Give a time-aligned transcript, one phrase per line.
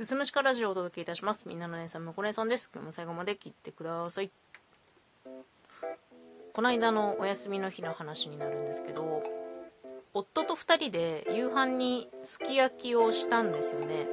[0.00, 1.46] すすむしかラジオをお届けいたします。
[1.46, 2.70] みんなの姉さん、むこ姉さんです。
[2.72, 4.30] 今日も最後まで聞いてください。
[6.54, 9.22] この間のお休みの日の話になるんですけど、
[10.14, 14.06] 夫と2人で夕飯にすき焼きをしたんですよね。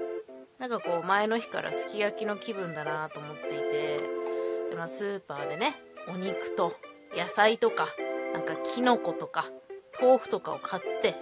[0.60, 4.00] なんかこう前の日からすき焼きの気分だなと思っていて、
[4.72, 5.74] でまあ、スーパーでね、
[6.10, 6.74] お肉と
[7.16, 7.88] 野菜とか、
[8.34, 9.46] なんかキノコとか、
[10.02, 11.16] 豆腐とかを買って、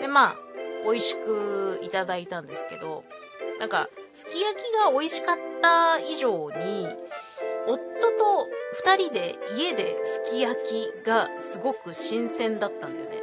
[0.00, 0.36] でまあ、
[0.84, 3.04] 美味しくいただいたんですけど、
[3.58, 6.88] なんか、すき焼きが美味しかった以上に、
[7.66, 7.76] 夫
[8.12, 8.48] と
[8.84, 13.22] 2人で家ですき焼きがすごく新鮮だったんだよね。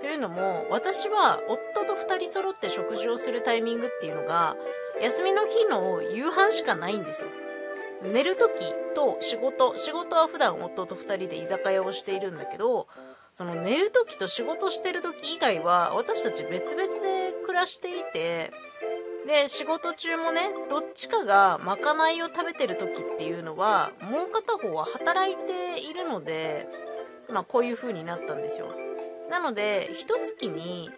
[0.00, 4.56] というのも、私は夫と2人揃って食事をするタイミングっていうのが、
[5.00, 7.28] 休みの日の夕飯しかないんですよ。
[8.02, 12.86] 寝る時と仕事、仕事は普段夫と2人で居酒屋をしているんだけど、
[13.34, 18.50] その寝る時と仕事してる時以外は私たち別々で暮らしていて、
[19.26, 26.68] で、仕事中もね、どっちかがまかないを食べてる時っていうのは、もう片方は働いているので、
[27.28, 28.68] まあこういう風になったんですよ。
[29.28, 30.90] なので、一月に、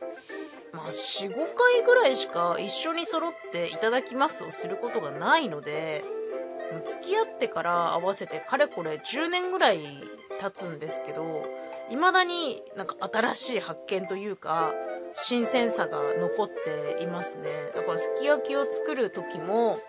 [0.72, 6.04] まあ4、5回ぐらいしか一緒に揃っていただきますをすることがないので、
[6.84, 9.80] 付き合ってから合わせてかれこれ10年ぐらい
[10.38, 11.46] 経つんですけど、
[11.88, 14.74] 未だになんか新しい発見というか、
[15.20, 17.50] 新鮮さが残っていますね。
[17.74, 19.80] だからすき焼きを作る時も、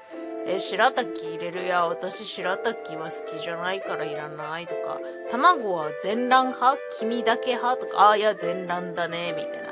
[0.47, 4.99] え、白滝入れるや、私白滝は好きじゃないからいらないとか、
[5.29, 6.77] 卵は全卵派？
[6.99, 7.85] 黄身だけ派？
[7.85, 9.69] とか、ああ、いや、全卵だね、みたいな。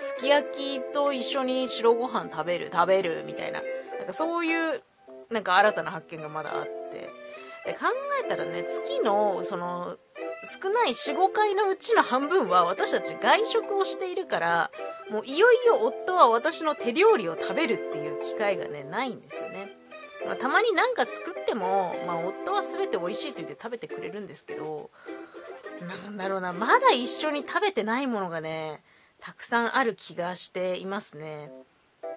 [0.00, 3.60] すき焼きと一緒に白ご飯食べる、食べる、みたいな。
[3.60, 4.82] なんかそういう、
[5.30, 7.08] なんか新たな発見がまだあって。
[7.64, 7.86] で考
[8.24, 9.96] えたらね、月の、その、
[10.62, 14.70] 少ない4、5回のうちの半分は私たち外食をしているから、
[15.10, 19.68] もういよいよ夫は私の手料理を食べるっていう機会がね、ないんですよね。
[20.26, 24.90] まあ、たまになんか作っても、まあ、夫は全て美味しいと言って食べてくれるんですけど、
[26.04, 28.82] なんだろうな、まだ一緒に食べてないものがね、
[29.20, 31.50] たくさんある気がしていますね。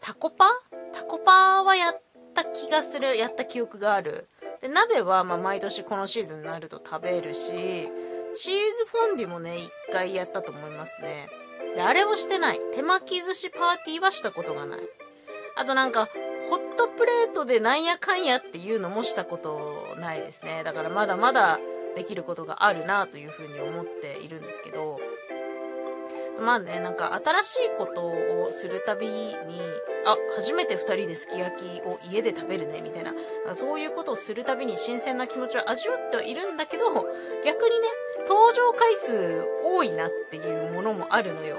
[0.02, 0.46] タコパ？
[0.94, 2.02] タコパはやっ
[2.34, 4.28] た気がする、やった記憶がある。
[4.62, 7.88] で、鍋はま毎年このシーズンになると食べるし、チー
[8.34, 11.30] ズフォンデュもね、一回やったと思いますね。
[11.76, 12.60] で、あれをしてない。
[12.74, 14.80] 手巻き寿司パーティーはしたことがない。
[15.56, 16.08] あとなんか、
[16.50, 20.64] ホットプレートでなんやかんやっていうのもしたことないですね。
[20.64, 21.60] だからまだまだ
[21.96, 25.00] できることがあるなというふうに思っているんですけど、
[26.42, 29.34] まあね、なんか新しいことをするたびに、
[30.06, 33.14] あ、初めて二人ですき焼きを家で食べるね、みたいな、
[33.54, 36.86] そういうことをするたびに新鮮な気持ちを味わってはいるんだけど、
[37.44, 37.88] 逆にね、
[38.28, 41.58] 登場回数多いなっていうものもあるのよ。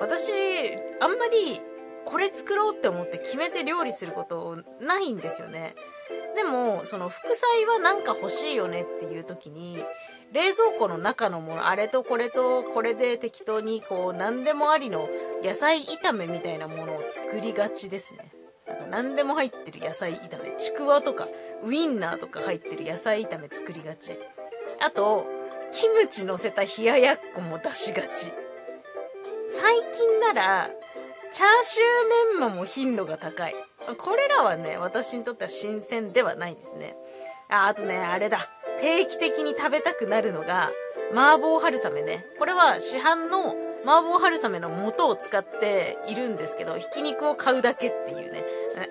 [0.00, 0.32] 私、
[1.00, 1.60] あんまり
[2.04, 5.74] これ作ろうって思って決めて料理することないんですよね。
[6.36, 9.82] でも、その副菜はなんか欲しいよねっていう時に、
[10.36, 15.08] 冷蔵庫の中のもの、あれとこれとこれで適当にこう何でもありの
[15.42, 18.30] 野菜炒めみたいなものを作りがちですね。
[18.66, 21.26] なんか何でも入ってる野菜炒め、ちくわとか
[21.64, 24.18] ウインナーとか入ってる野菜炒め作りがち。
[24.86, 25.24] あと、
[25.72, 28.30] キムチ乗せた冷ややっこも出しがち。
[29.48, 30.68] 最近なら、
[31.30, 33.54] チャーシューメンマも頻度が高い。
[33.96, 36.94] これらはね、私にとっては新鮮ではないですね。
[37.48, 38.50] あ、あとね、あれだ。
[38.80, 40.70] 定期的に食べたくなるのが、
[41.12, 42.26] 麻婆春雨ね。
[42.38, 43.54] これは市販の
[43.84, 48.44] 麻婆春雨の素を使っているんですけど、ひき肉を買うだけっていうね、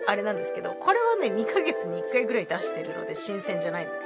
[0.08, 4.02] あれなんですけど、これはね、2ヶ月に1回ぐらい出してるので新鮮じゃないです。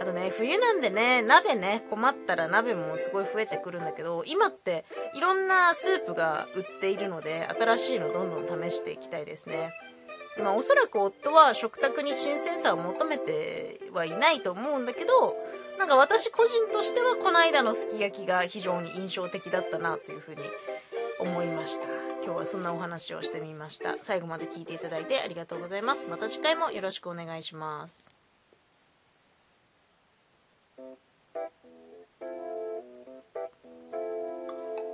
[0.00, 9.72] あとね、冬なんでね、鍋ね、困ったら鍋もすごい増えてくるんだけど、今っていろんなスープが売っているので、新しいのどんどん試していきたいですね。
[10.42, 15.36] まあおそらく夫は食卓に新鮮さを求めてはいないと思うんだけど、
[15.78, 20.42] なんか私個人としてはこの間のすき焼きが非常に印象的だったなというふうに
[21.20, 21.84] 思いました。
[22.24, 23.96] 今日はそんなお話をしてみました。
[24.00, 26.06] 最後まで聞いていただいてありがとうございます。
[26.08, 28.10] また次回もよろしくお願いします。